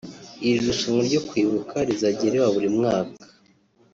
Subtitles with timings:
[0.47, 3.17] Iri rushanwa ryo kwibuka rizajya riba muri mwaka